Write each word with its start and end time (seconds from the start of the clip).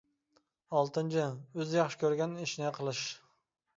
ئالتىنچى، 0.77 1.27
ئۆزى 1.59 1.77
ياخشى 1.81 1.99
كۆرگەن 2.05 2.35
ئىشنى 2.47 2.73
قىلىش. 2.79 3.07